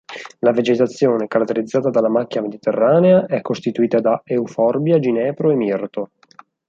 La 0.39 0.51
vegetazione, 0.51 1.27
caratterizzata 1.27 1.91
dalla 1.91 2.09
macchia 2.09 2.41
mediterranea, 2.41 3.27
è 3.27 3.41
costituita 3.41 3.99
da 3.99 4.19
euforbia, 4.25 4.97
ginepro 4.97 5.51
e 5.51 5.55
mirto. 5.55 6.09